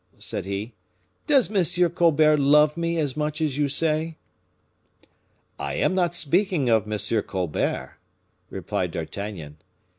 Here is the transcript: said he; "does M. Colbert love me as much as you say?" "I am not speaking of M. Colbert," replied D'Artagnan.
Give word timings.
said 0.17 0.45
he; 0.45 0.73
"does 1.27 1.47
M. 1.53 1.89
Colbert 1.91 2.39
love 2.39 2.75
me 2.75 2.97
as 2.97 3.15
much 3.15 3.39
as 3.39 3.59
you 3.59 3.67
say?" 3.67 4.17
"I 5.59 5.75
am 5.75 5.93
not 5.93 6.15
speaking 6.15 6.69
of 6.69 6.91
M. 6.91 7.21
Colbert," 7.21 7.99
replied 8.49 8.89
D'Artagnan. 8.89 9.57